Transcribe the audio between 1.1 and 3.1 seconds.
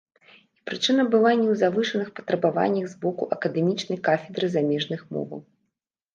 была не ў завышаных патрабаваннях з